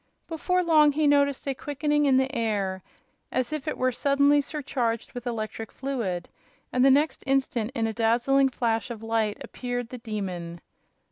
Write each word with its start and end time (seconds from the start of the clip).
Before 0.27 0.63
long 0.63 0.93
he 0.93 1.05
noticed 1.05 1.47
a 1.47 1.53
quickening 1.53 2.05
in 2.07 2.17
the 2.17 2.35
air, 2.35 2.81
as 3.31 3.53
if 3.53 3.67
it 3.67 3.77
were 3.77 3.91
suddenly 3.91 4.41
surcharged 4.41 5.13
with 5.13 5.27
electric 5.27 5.71
fluid, 5.71 6.27
and 6.73 6.83
the 6.83 6.89
next 6.89 7.23
instant, 7.27 7.69
in 7.75 7.85
a 7.85 7.93
dazzling 7.93 8.49
flash 8.49 8.89
of 8.89 9.03
light, 9.03 9.37
appeared 9.41 9.89
the 9.89 9.99
Demon. 9.99 10.59